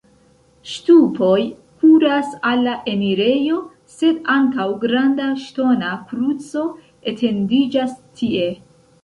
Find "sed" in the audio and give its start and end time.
3.97-4.25